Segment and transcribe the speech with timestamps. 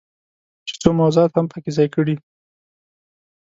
[0.67, 2.15] چې څو موضوعات هم پکې ځای کړي.